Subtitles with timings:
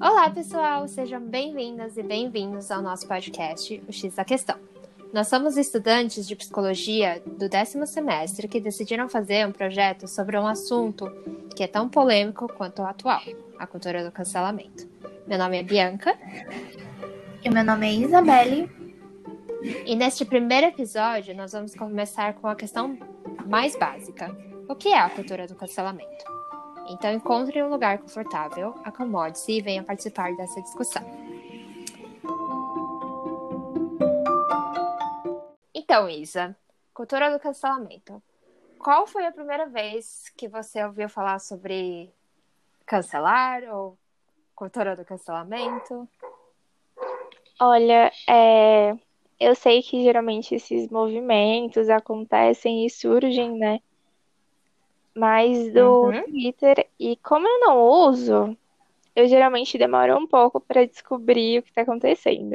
[0.00, 0.86] Olá, pessoal!
[0.86, 4.56] Sejam bem-vindas e bem-vindos ao nosso podcast, O X da Questão.
[5.12, 10.46] Nós somos estudantes de psicologia do décimo semestre que decidiram fazer um projeto sobre um
[10.46, 11.10] assunto
[11.56, 13.20] que é tão polêmico quanto o atual,
[13.58, 14.88] a cultura do cancelamento.
[15.26, 16.16] Meu nome é Bianca.
[17.44, 18.70] E meu nome é Isabelle.
[19.84, 22.96] E neste primeiro episódio, nós vamos começar com a questão
[23.46, 24.30] mais básica:
[24.68, 26.37] o que é a cultura do cancelamento?
[26.88, 31.02] Então encontre um lugar confortável, acomode-se e venha participar dessa discussão.
[35.74, 36.56] Então, Isa,
[36.94, 38.22] cultura do cancelamento.
[38.78, 42.12] Qual foi a primeira vez que você ouviu falar sobre
[42.86, 43.98] cancelar ou
[44.54, 46.08] cultura do cancelamento?
[47.60, 48.96] Olha, é,
[49.40, 53.80] eu sei que geralmente esses movimentos acontecem e surgem, né?
[55.18, 56.22] Mais do uhum.
[56.24, 56.88] Twitter.
[56.98, 58.56] E como eu não uso,
[59.14, 62.54] eu geralmente demoro um pouco para descobrir o que está acontecendo.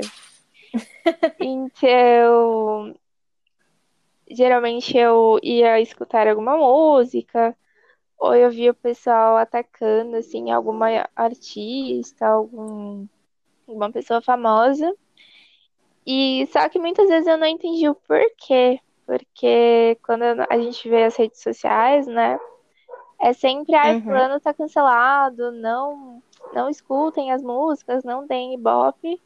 [1.39, 2.95] então,
[4.30, 7.56] geralmente eu ia escutar alguma música,
[8.17, 13.06] ou eu via o pessoal atacando, assim, alguma artista, algum,
[13.67, 14.95] alguma pessoa famosa.
[16.06, 18.80] E só que muitas vezes eu não entendi o porquê.
[19.06, 22.39] Porque quando a gente vê as redes sociais, né?
[23.23, 24.02] É sempre, ah, uhum.
[24.02, 26.21] fulano tá cancelado, não,
[26.52, 29.17] não escutem as músicas, não deem ibope.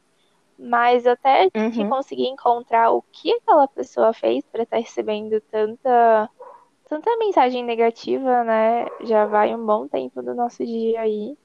[0.56, 1.70] Mas até uhum.
[1.72, 6.30] que conseguir encontrar o que aquela pessoa fez para estar tá recebendo tanta,
[6.88, 8.86] tanta mensagem negativa, né?
[9.02, 11.36] Já vai um bom tempo do nosso dia aí.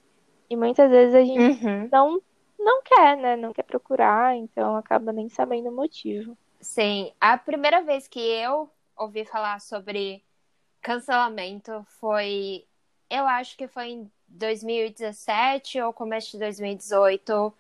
[0.47, 1.89] E muitas vezes a gente uhum.
[1.91, 2.21] não,
[2.59, 3.35] não quer, né?
[3.35, 6.37] Não quer procurar, então acaba nem sabendo o motivo.
[6.61, 10.23] Sim, a primeira vez que eu ouvi falar sobre
[10.83, 12.65] cancelamento foi,
[13.09, 17.53] eu acho que foi em 2017 ou começo de 2018,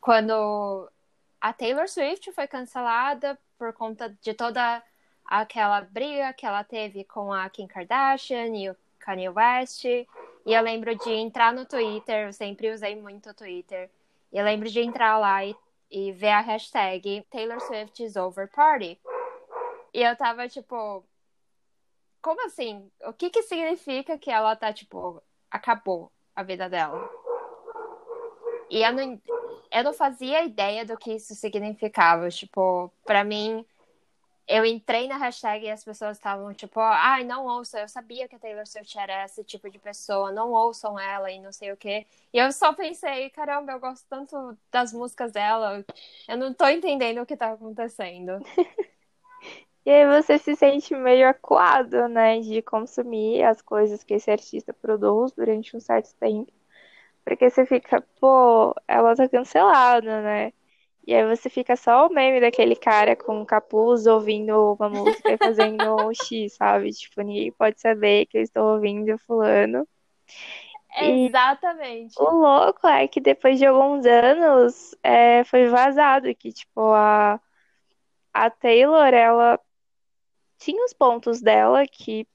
[0.00, 0.88] quando
[1.40, 4.82] a Taylor Swift foi cancelada por conta de toda
[5.24, 9.84] aquela briga que ela teve com a Kim Kardashian e o Kanye West.
[9.84, 10.06] E
[10.46, 13.90] eu lembro de entrar no Twitter, eu sempre usei muito o Twitter.
[14.32, 15.56] E eu lembro de entrar lá e,
[15.90, 18.98] e ver a hashtag Taylor Swift is over party.
[19.94, 21.02] E eu tava tipo,
[22.26, 22.90] como assim?
[23.04, 27.08] O que que significa que ela tá, tipo, acabou a vida dela?
[28.68, 29.22] E eu não,
[29.70, 32.28] eu não fazia ideia do que isso significava.
[32.28, 33.64] Tipo, pra mim,
[34.48, 37.78] eu entrei na hashtag e as pessoas estavam tipo, ai, não ouçam.
[37.78, 41.38] Eu sabia que a Taylor Swift era esse tipo de pessoa, não ouçam ela e
[41.38, 42.08] não sei o quê.
[42.32, 45.84] E eu só pensei, caramba, eu gosto tanto das músicas dela,
[46.26, 48.40] eu não tô entendendo o que tá acontecendo.
[49.86, 54.74] E aí você se sente meio acuado, né, de consumir as coisas que esse artista
[54.74, 56.52] produz durante um certo tempo.
[57.24, 60.52] Porque você fica, pô, ela tá cancelada, né?
[61.06, 65.38] E aí você fica só o meme daquele cara com capuz ouvindo uma música e
[65.38, 66.90] fazendo um X, sabe?
[66.90, 69.86] Tipo, ninguém pode saber que eu estou ouvindo fulano.
[71.00, 72.16] Exatamente.
[72.18, 77.40] E o louco é que depois de alguns anos é, foi vazado que, tipo, a,
[78.34, 79.60] a Taylor, ela
[80.58, 82.26] tinha os pontos dela que,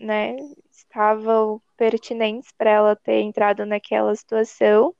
[0.00, 0.36] né,
[0.70, 4.94] estavam pertinentes para ela ter entrado naquela situação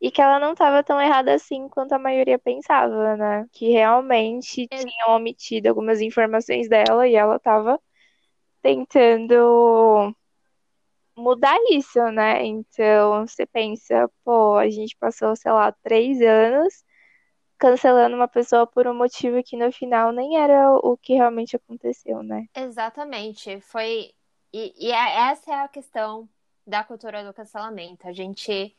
[0.00, 3.46] e que ela não estava tão errada assim quanto a maioria pensava, né?
[3.52, 4.76] Que realmente é.
[4.76, 7.80] tinham omitido algumas informações dela e ela estava
[8.62, 10.14] tentando
[11.16, 12.44] mudar isso, né?
[12.44, 16.84] Então você pensa, pô, a gente passou, sei lá, três anos
[17.58, 22.22] cancelando uma pessoa por um motivo que no final nem era o que realmente aconteceu,
[22.22, 22.46] né?
[22.54, 23.60] Exatamente.
[23.60, 24.12] Foi.
[24.52, 26.28] E, e é, essa é a questão
[26.66, 28.06] da cultura do cancelamento.
[28.06, 28.76] A gente.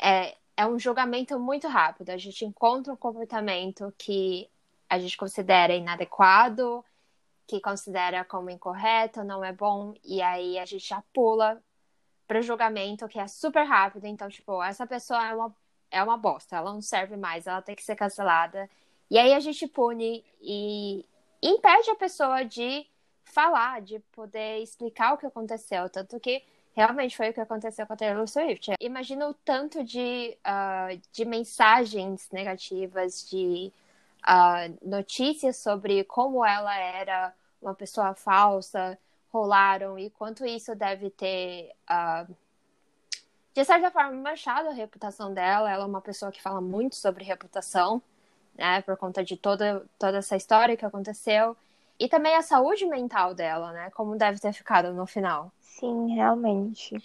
[0.00, 2.10] É, é um julgamento muito rápido.
[2.10, 4.50] A gente encontra um comportamento que
[4.88, 6.84] a gente considera inadequado,
[7.46, 11.62] que considera como incorreto, não é bom, e aí a gente já pula
[12.26, 14.06] para o julgamento que é super rápido.
[14.06, 15.54] Então, tipo, essa pessoa é uma
[15.90, 18.68] é uma bosta, ela não serve mais, ela tem que ser cancelada.
[19.10, 21.04] E aí a gente pune e
[21.42, 22.86] impede a pessoa de
[23.24, 25.88] falar, de poder explicar o que aconteceu.
[25.88, 26.42] Tanto que
[26.74, 28.74] realmente foi o que aconteceu com a Taylor Swift.
[28.80, 33.72] Imagina o tanto de, uh, de mensagens negativas, de
[34.26, 38.98] uh, notícias sobre como ela era uma pessoa falsa
[39.30, 41.72] rolaram e quanto isso deve ter.
[41.90, 42.34] Uh,
[43.58, 45.68] de certa forma, manchado a reputação dela.
[45.68, 48.00] Ela é uma pessoa que fala muito sobre reputação,
[48.56, 48.82] né?
[48.82, 51.56] Por conta de toda, toda essa história que aconteceu.
[51.98, 53.90] E também a saúde mental dela, né?
[53.90, 55.50] Como deve ter ficado no final.
[55.58, 57.02] Sim, realmente.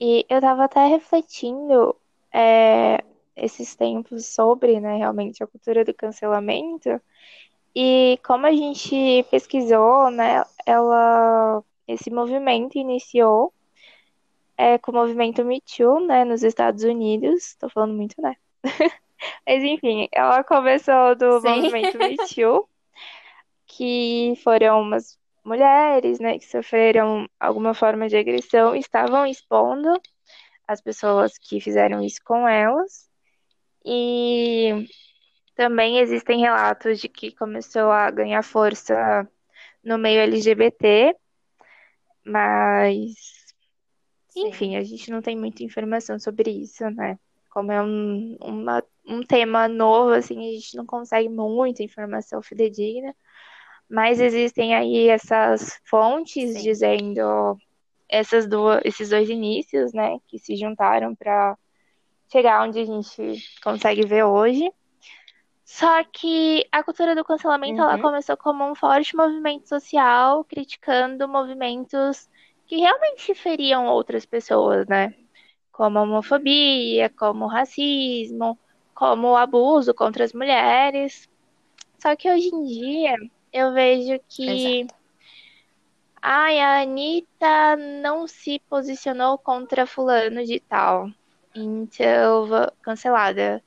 [0.00, 1.94] E eu tava até refletindo
[2.32, 3.04] é,
[3.36, 7.00] esses tempos sobre, né, realmente a cultura do cancelamento.
[7.72, 13.53] E como a gente pesquisou, né, ela, esse movimento iniciou
[14.56, 17.54] é, com o movimento Me Too, né, nos Estados Unidos.
[17.56, 18.34] Tô falando muito, né?
[19.46, 21.48] Mas enfim, ela começou do Sim.
[21.48, 22.68] movimento Me Too,
[23.66, 30.00] que foram umas mulheres, né, que sofreram alguma forma de agressão, estavam expondo
[30.66, 33.08] as pessoas que fizeram isso com elas.
[33.84, 34.88] E
[35.54, 39.28] também existem relatos de que começou a ganhar força
[39.82, 41.14] no meio LGBT,
[42.24, 43.43] mas
[44.34, 44.48] Sim.
[44.48, 47.18] enfim, a gente não tem muita informação sobre isso, né?
[47.50, 53.14] Como é um, uma, um tema novo, assim, a gente não consegue muita informação fidedigna,
[53.88, 56.62] mas existem aí essas fontes Sim.
[56.62, 57.56] dizendo
[58.08, 61.56] essas duas, esses dois inícios, né, que se juntaram para
[62.30, 64.70] chegar onde a gente consegue ver hoje.
[65.64, 68.02] Só que a cultura do cancelamento ela Uhum.
[68.02, 72.28] começou como um forte movimento social, criticando movimentos
[72.66, 75.14] que realmente feriam outras pessoas, né?
[75.72, 78.58] Como a homofobia, como o racismo,
[78.94, 81.28] como o abuso contra as mulheres.
[81.98, 83.16] Só que hoje em dia
[83.52, 84.94] eu vejo que Exato.
[86.20, 91.08] ai, a Anitta não se posicionou contra fulano de tal.
[91.54, 92.48] Então,
[92.82, 93.62] cancelada.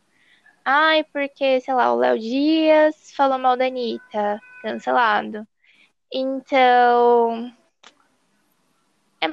[0.66, 4.42] Ai, porque, sei lá, o Léo Dias falou mal da Anitta.
[4.62, 5.48] Cancelado.
[6.12, 7.52] Então,
[9.22, 9.28] é,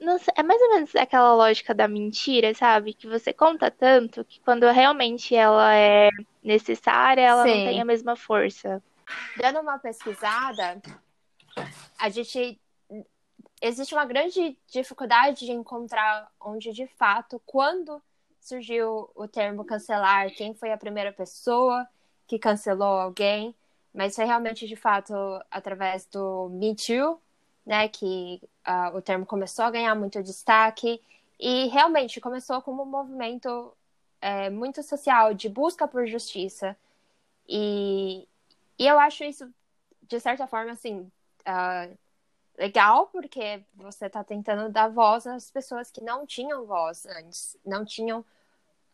[0.00, 2.94] não sei, é mais ou menos aquela lógica da mentira, sabe?
[2.94, 6.10] Que você conta tanto que quando realmente ela é
[6.42, 7.64] necessária, ela não Sim.
[7.64, 8.82] tem a mesma força.
[9.36, 10.80] Dando uma pesquisada,
[11.98, 12.60] a gente
[13.60, 18.02] existe uma grande dificuldade de encontrar onde de fato, quando
[18.40, 21.86] surgiu o termo cancelar, quem foi a primeira pessoa
[22.26, 23.54] que cancelou alguém,
[23.92, 25.14] mas foi realmente de fato
[25.50, 27.18] através do Me Too,
[27.66, 31.00] né, que ah, o termo começou a ganhar muito destaque
[31.38, 33.72] e realmente começou como um movimento
[34.20, 36.76] é, muito social de busca por justiça.
[37.48, 38.26] E,
[38.78, 39.52] e eu acho isso
[40.02, 41.10] de certa forma assim
[41.46, 41.88] ah,
[42.58, 47.84] legal, porque você está tentando dar voz às pessoas que não tinham voz antes, não
[47.84, 48.24] tinham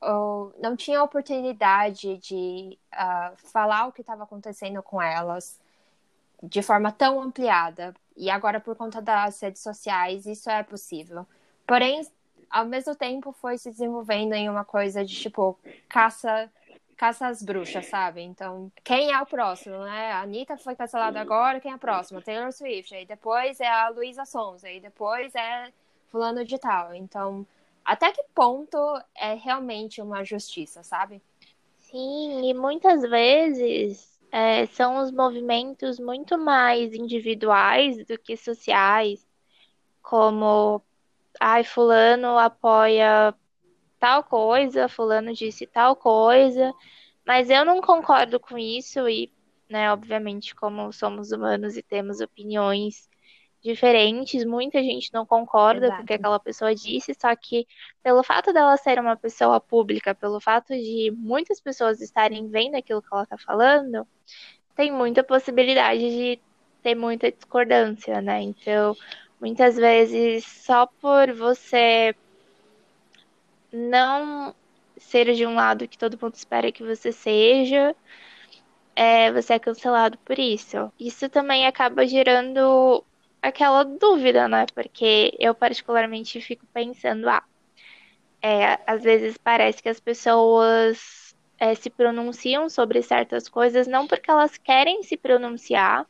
[0.00, 5.61] ou não tinham oportunidade de uh, falar o que estava acontecendo com elas
[6.42, 7.94] de forma tão ampliada.
[8.16, 11.26] E agora, por conta das redes sociais, isso é possível.
[11.66, 12.06] Porém,
[12.50, 15.58] ao mesmo tempo, foi se desenvolvendo em uma coisa de tipo
[15.88, 16.50] caça
[16.96, 18.20] caça às bruxas, sabe?
[18.20, 20.12] Então, quem é o próximo, né?
[20.12, 22.20] A Anitta foi cancelada agora, quem é a próxima?
[22.20, 22.94] Taylor Swift.
[22.94, 24.62] Aí depois é a Luísa Sons.
[24.64, 25.72] Aí depois é
[26.10, 26.94] fulano de tal.
[26.94, 27.46] Então,
[27.82, 28.76] até que ponto
[29.16, 31.22] é realmente uma justiça, sabe?
[31.78, 39.26] Sim, e muitas vezes é, são os movimentos muito mais individuais do que sociais,
[40.02, 40.82] como,
[41.40, 43.34] ai, fulano apoia
[43.98, 46.72] tal coisa, fulano disse tal coisa,
[47.26, 49.32] mas eu não concordo com isso e,
[49.68, 53.09] né, obviamente, como somos humanos e temos opiniões
[53.62, 55.98] diferentes, muita gente não concorda Exato.
[55.98, 57.66] com o que aquela pessoa disse, só que
[58.02, 63.02] pelo fato dela ser uma pessoa pública, pelo fato de muitas pessoas estarem vendo aquilo
[63.02, 64.06] que ela tá falando,
[64.75, 66.40] tem muita possibilidade de
[66.82, 68.40] ter muita discordância, né?
[68.40, 68.96] Então,
[69.40, 72.14] muitas vezes, só por você
[73.73, 74.54] não
[74.96, 77.94] ser de um lado que todo mundo espera que você seja,
[78.94, 80.92] é, você é cancelado por isso.
[80.99, 83.04] Isso também acaba gerando
[83.42, 84.66] aquela dúvida, né?
[84.75, 87.42] Porque eu particularmente fico pensando, ah,
[88.42, 94.30] é, às vezes parece que as pessoas é, se pronunciam sobre certas coisas não porque
[94.30, 96.06] elas querem se pronunciar,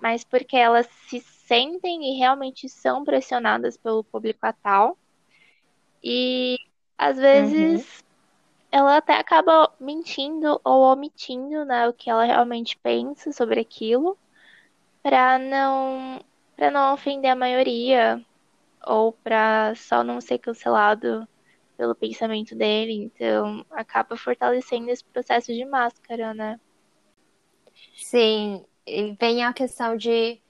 [0.00, 4.96] mas porque elas se sentem e realmente são pressionadas pelo público a tal.
[6.02, 6.58] E
[6.96, 8.04] às vezes
[8.70, 14.18] ela até acaba mentindo ou omitindo, né, o que ela realmente pensa sobre aquilo,
[15.02, 16.20] para não
[16.56, 18.24] para não ofender a maioria
[18.86, 21.26] ou para só não ser cancelado
[21.76, 22.92] pelo pensamento dele.
[22.92, 26.60] Então, acaba fortalecendo esse processo de máscara, né?
[27.96, 30.40] Sim, e vem a questão de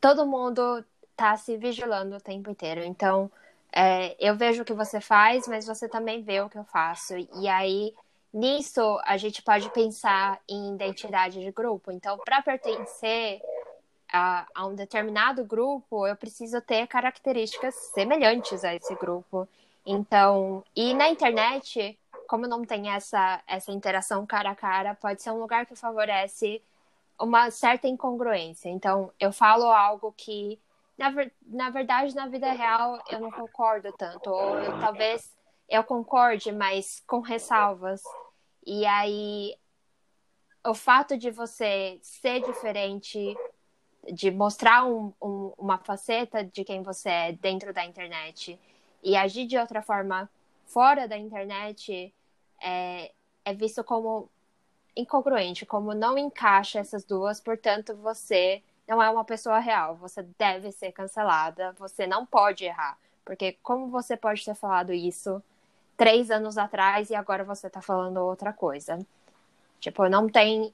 [0.00, 0.84] todo mundo
[1.16, 2.82] tá se vigilando o tempo inteiro.
[2.82, 3.30] Então,
[3.72, 7.14] é, eu vejo o que você faz, mas você também vê o que eu faço.
[7.16, 7.94] E aí,
[8.32, 11.90] nisso, a gente pode pensar em identidade de grupo.
[11.90, 13.40] Então, para pertencer
[14.12, 19.48] a, a, um determinado grupo, eu preciso ter características semelhantes a esse grupo.
[19.84, 25.30] Então, e na internet, como não tem essa, essa interação cara a cara, pode ser
[25.30, 26.62] um lugar que favorece
[27.18, 28.68] uma certa incongruência.
[28.68, 30.58] Então, eu falo algo que,
[30.98, 31.12] na,
[31.46, 34.30] na verdade, na vida real, eu não concordo tanto.
[34.30, 35.30] Ou eu, talvez
[35.68, 38.02] eu concorde, mas com ressalvas.
[38.64, 39.56] E aí,
[40.64, 43.36] o fato de você ser diferente,
[44.10, 48.58] de mostrar um, um, uma faceta de quem você é dentro da internet
[49.02, 50.28] e agir de outra forma
[50.66, 52.12] fora da internet
[52.60, 53.12] é,
[53.44, 54.28] é visto como
[54.96, 60.70] incongruente, como não encaixa essas duas, portanto, você não é uma pessoa real, você deve
[60.72, 62.98] ser cancelada, você não pode errar.
[63.24, 65.42] Porque como você pode ter falado isso
[65.96, 68.98] três anos atrás e agora você tá falando outra coisa?
[69.80, 70.72] Tipo, não tem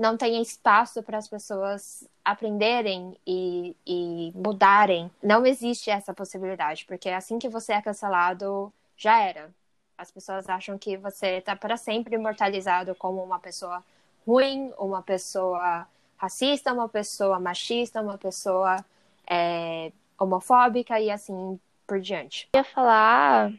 [0.00, 5.10] não tem espaço para as pessoas aprenderem e, e mudarem.
[5.22, 9.50] Não existe essa possibilidade, porque assim que você é cancelado, já era.
[9.98, 13.84] As pessoas acham que você está para sempre imortalizado como uma pessoa
[14.26, 18.82] ruim, uma pessoa racista, uma pessoa machista, uma pessoa
[19.28, 22.48] é, homofóbica e assim por diante.
[22.54, 23.52] Eu ia falar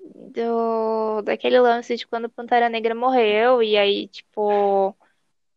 [0.00, 4.96] do daquele lance de quando Pantera Negra morreu e aí tipo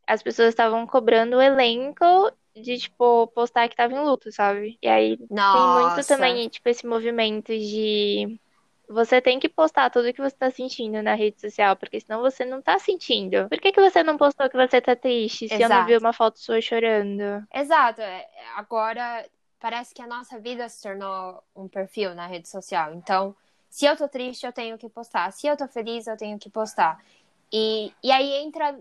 [0.07, 4.77] as pessoas estavam cobrando o elenco de, tipo, postar que tava em luto, sabe?
[4.81, 5.57] E aí Nossa.
[5.57, 8.39] tem muito também, tipo, esse movimento de
[8.87, 12.45] você tem que postar tudo que você tá sentindo na rede social, porque senão você
[12.45, 13.49] não tá sentindo.
[13.49, 15.73] Por que, que você não postou que você tá triste se Exato.
[15.73, 17.45] eu não vi uma foto sua chorando?
[17.53, 18.01] Exato.
[18.01, 19.25] É, agora
[19.59, 22.93] parece que a nossa vida se tornou um perfil na rede social.
[22.93, 23.35] Então,
[23.69, 25.31] se eu tô triste, eu tenho que postar.
[25.31, 27.03] Se eu tô feliz, eu tenho que postar.
[27.51, 28.77] E, e aí entra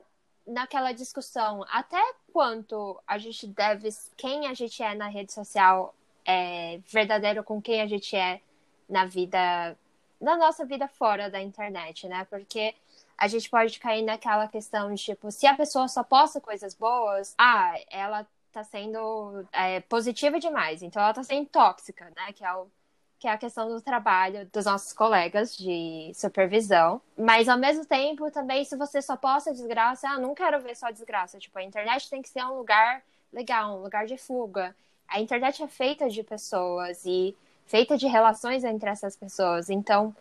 [0.47, 2.01] naquela discussão até
[2.33, 7.81] quanto a gente deve quem a gente é na rede social é verdadeiro com quem
[7.81, 8.41] a gente é
[8.89, 9.77] na vida
[10.21, 12.27] na nossa vida fora da internet, né?
[12.31, 12.75] Porque
[13.17, 17.35] a gente pode cair naquela questão de tipo, se a pessoa só posta coisas boas,
[17.39, 22.33] ah, ela tá sendo é, positiva demais, então ela tá sendo tóxica, né?
[22.33, 22.67] Que é o
[23.25, 27.01] que é a questão do trabalho dos nossos colegas de supervisão.
[27.17, 30.91] Mas ao mesmo tempo, também, se você só posta desgraça, ah, não quero ver só
[30.91, 31.39] desgraça.
[31.39, 33.03] Tipo, a internet tem que ser um lugar
[33.33, 34.77] legal, um lugar de fuga.
[35.09, 39.71] A internet é feita de pessoas e feita de relações entre essas pessoas.
[39.71, 40.15] Então,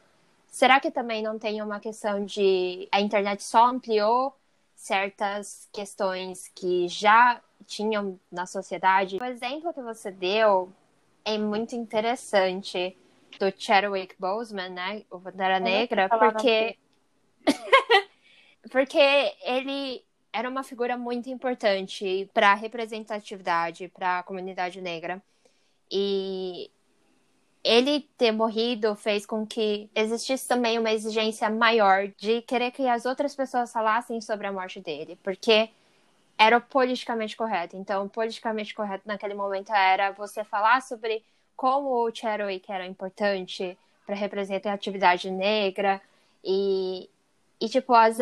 [0.47, 4.33] será que também não tem uma questão de a internet só ampliou
[4.77, 9.17] certas questões que já tinham na sociedade?
[9.21, 10.71] O exemplo que você deu
[11.25, 12.97] é muito interessante
[13.39, 15.03] do Chadwick Boseman, né?
[15.09, 16.77] O Pantera Negra, porque
[18.71, 18.99] porque
[19.43, 25.21] ele era uma figura muito importante para a representatividade, para a comunidade negra.
[25.91, 26.71] E
[27.63, 33.05] ele ter morrido fez com que existisse também uma exigência maior de querer que as
[33.05, 35.69] outras pessoas falassem sobre a morte dele, porque
[36.37, 37.75] era o politicamente correto.
[37.77, 41.23] Então, politicamente correto naquele momento era você falar sobre
[41.55, 46.01] como o Chadwick era importante para representar a atividade negra
[46.43, 47.09] e,
[47.61, 48.17] e tipo, as,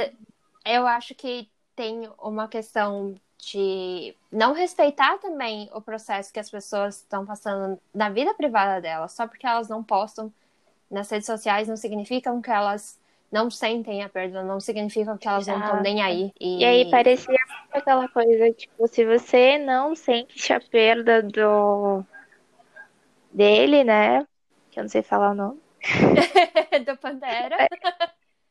[0.65, 6.97] eu acho que tem uma questão de não respeitar também o processo que as pessoas
[6.97, 10.31] estão passando na vida privada delas, só porque elas não postam
[10.89, 12.99] nas redes sociais não significa que elas
[13.31, 16.33] não sentem a perda, não significa que elas não estão nem aí.
[16.39, 16.59] E...
[16.59, 17.39] e aí parecia
[17.71, 22.03] aquela coisa, tipo, se você não sente a perda do
[23.31, 24.25] dele, né?
[24.69, 25.61] Que eu não sei falar o nome.
[26.85, 27.57] do Pantera.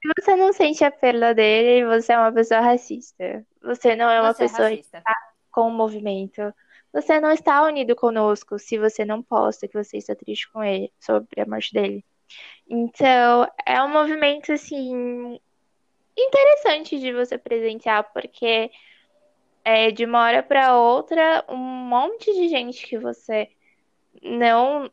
[0.02, 3.44] Se você não sente a perda dele, você é uma pessoa racista.
[3.62, 5.14] Você não é uma você é pessoa é que está
[5.50, 6.52] com o movimento.
[6.92, 10.92] Você não está unido conosco se você não posta que você está triste com ele,
[10.98, 12.04] sobre a morte dele.
[12.68, 15.38] Então, é um movimento, assim,
[16.16, 18.70] interessante de você presentear, porque
[19.64, 23.50] é, de uma hora para outra, um monte de gente que você
[24.22, 24.90] não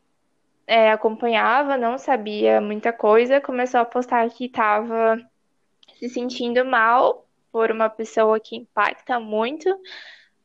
[0.66, 5.20] é, acompanhava, não sabia muita coisa, começou a postar que estava
[5.98, 9.68] se sentindo mal por uma pessoa que impacta muito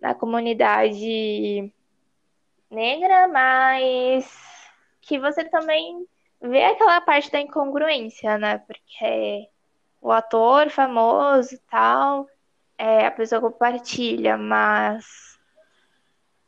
[0.00, 1.72] na comunidade
[2.70, 6.06] negra, mas que você também
[6.40, 8.58] vê aquela parte da incongruência, né?
[8.58, 9.48] Porque
[10.00, 12.26] o ator famoso e tal,
[12.82, 15.38] é, a pessoa compartilha, mas.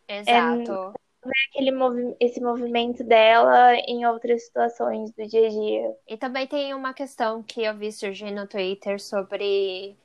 [0.08, 0.92] Exato.
[1.24, 5.96] É, aquele movi esse movimento dela em outras situações do dia a dia.
[6.08, 9.96] E também tem uma questão que eu vi surgir no Twitter sobre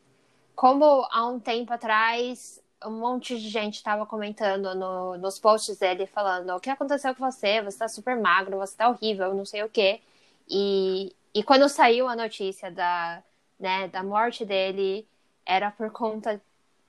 [0.55, 6.05] como há um tempo atrás um monte de gente estava comentando no, nos posts dele
[6.05, 9.63] falando o que aconteceu com você, você tá super magro, você tá horrível, não sei
[9.63, 10.00] o quê.
[10.48, 13.21] E, e quando saiu a notícia da,
[13.59, 15.05] né, da morte dele,
[15.50, 16.39] era por conta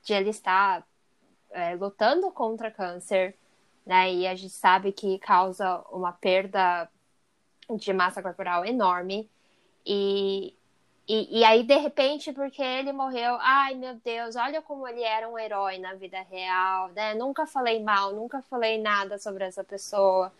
[0.03, 0.85] de ele estar
[1.49, 3.35] é, lutando contra câncer,
[3.83, 4.13] né?
[4.13, 6.87] E a gente sabe que causa uma perda
[7.75, 9.27] de massa corporal enorme.
[9.83, 10.53] E,
[11.07, 15.27] e, e, aí, de repente, porque ele morreu, ai meu Deus, olha como ele era
[15.27, 17.15] um herói na vida real, né?
[17.15, 20.31] Nunca falei mal, nunca falei nada sobre essa pessoa.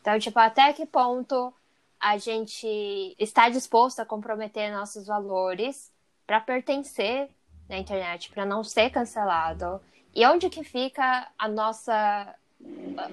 [0.00, 1.54] Então, tipo, até que ponto
[2.00, 5.92] a gente está disposto a comprometer nossos valores
[6.26, 7.30] para pertencer
[7.70, 9.80] na internet, para não ser cancelado?
[10.14, 12.34] E onde que fica a nossa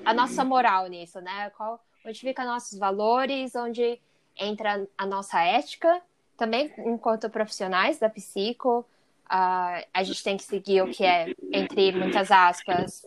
[0.03, 1.49] a nossa moral nisso, né?
[1.51, 4.01] Qual, onde fica nossos valores, onde
[4.35, 6.01] entra a nossa ética,
[6.35, 8.79] também enquanto profissionais da psico,
[9.25, 13.05] uh, a gente tem que seguir o que é, entre muitas aspas,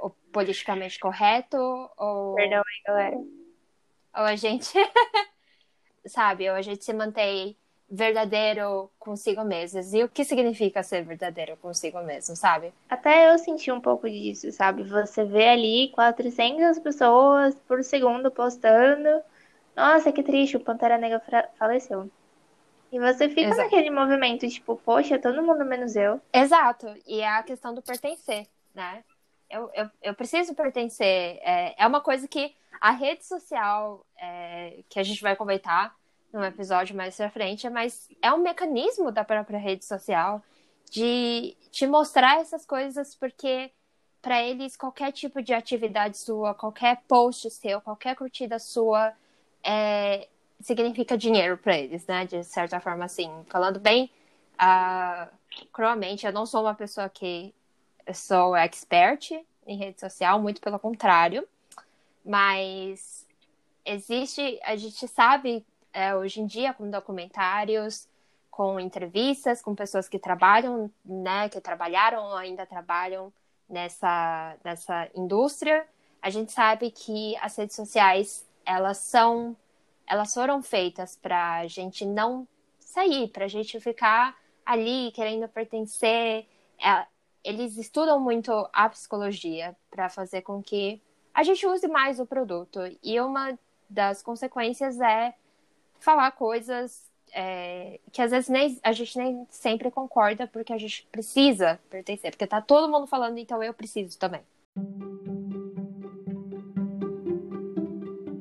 [0.00, 1.56] o politicamente correto,
[1.96, 2.34] ou...
[2.34, 3.16] Perdão galera.
[3.16, 4.72] Ou a gente,
[6.06, 7.56] sabe, ou a gente se mantém
[7.94, 9.78] verdadeiro consigo mesmo.
[9.94, 12.72] E o que significa ser verdadeiro consigo mesmo, sabe?
[12.88, 14.82] Até eu senti um pouco disso, sabe?
[14.84, 19.22] Você vê ali 400 pessoas por segundo postando.
[19.76, 21.20] Nossa, que triste, o Pantera Negra
[21.58, 22.10] faleceu.
[22.90, 23.62] E você fica Exato.
[23.62, 26.18] naquele movimento, tipo, poxa, todo mundo menos eu.
[26.32, 26.94] Exato.
[27.06, 29.04] E é a questão do pertencer, né?
[29.50, 31.38] Eu, eu, eu preciso pertencer.
[31.42, 35.94] É, é uma coisa que a rede social, é, que a gente vai comentar,
[36.32, 40.42] num episódio mais pra frente, mas é um mecanismo da própria rede social
[40.90, 43.70] de te mostrar essas coisas, porque
[44.20, 49.12] para eles qualquer tipo de atividade sua, qualquer post seu, qualquer curtida sua
[49.64, 50.28] é,
[50.60, 52.24] significa dinheiro para eles, né?
[52.24, 54.10] De certa forma, assim, falando bem
[54.54, 55.28] uh,
[55.72, 57.52] cruamente, eu não sou uma pessoa que
[58.14, 59.32] sou expert
[59.66, 61.46] em rede social, muito pelo contrário,
[62.24, 63.26] mas
[63.84, 68.08] existe, a gente sabe é, hoje em dia com documentários,
[68.50, 73.32] com entrevistas com pessoas que trabalham, né, que trabalharam ou ainda trabalham
[73.68, 75.86] nessa, nessa indústria,
[76.20, 79.56] a gente sabe que as redes sociais elas são
[80.06, 82.46] elas foram feitas para a gente não
[82.78, 86.46] sair, para a gente ficar ali querendo pertencer.
[86.78, 87.06] É,
[87.42, 91.00] eles estudam muito a psicologia para fazer com que
[91.32, 92.80] a gente use mais o produto.
[93.02, 95.34] E uma das consequências é
[96.02, 101.06] falar coisas é, que às vezes nem, a gente nem sempre concorda, porque a gente
[101.10, 104.42] precisa pertencer, porque tá todo mundo falando, então eu preciso também.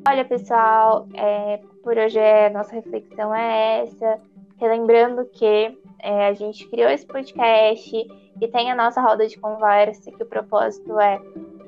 [0.07, 4.19] Olha, pessoal, é, por hoje a nossa reflexão é essa.
[4.57, 7.95] Relembrando que é, a gente criou esse podcast
[8.41, 11.19] e tem a nossa roda de conversa, que o propósito é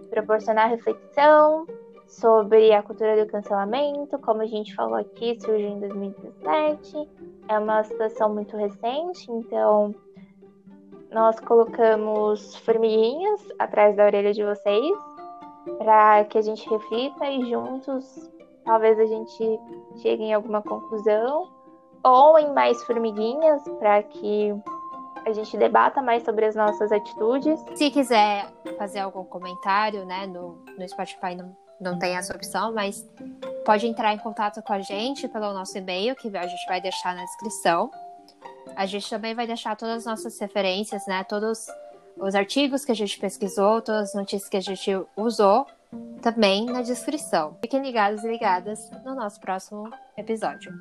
[0.09, 1.65] proporcionar reflexão,
[2.19, 7.09] sobre a cultura do cancelamento, como a gente falou aqui, surgiu em 2017.
[7.47, 9.93] É uma situação muito recente, então
[11.11, 14.97] nós colocamos formiguinhas atrás da orelha de vocês
[15.77, 18.29] para que a gente reflita e juntos
[18.65, 19.59] talvez a gente
[20.01, 21.49] chegue em alguma conclusão
[22.03, 24.53] ou em mais formiguinhas para que
[25.25, 27.63] a gente debata mais sobre as nossas atitudes.
[27.75, 33.07] Se quiser fazer algum comentário, né, no, no Spotify, no não tem essa opção, mas
[33.65, 37.15] pode entrar em contato com a gente pelo nosso e-mail, que a gente vai deixar
[37.15, 37.91] na descrição.
[38.75, 41.23] A gente também vai deixar todas as nossas referências, né?
[41.23, 41.67] Todos
[42.17, 45.67] os artigos que a gente pesquisou, todas as notícias que a gente usou,
[46.21, 47.57] também na descrição.
[47.61, 50.73] Fiquem ligados e ligadas no nosso próximo episódio.